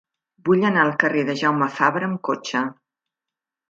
[0.47, 2.67] Vull anar al carrer de Jaume Fabra amb cotxe.